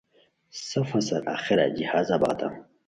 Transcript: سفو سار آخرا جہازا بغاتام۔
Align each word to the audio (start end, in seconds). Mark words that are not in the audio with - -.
سفو 0.69 0.97
سار 1.07 1.21
آخرا 1.35 1.65
جہازا 1.77 2.15
بغاتام۔ 2.21 2.53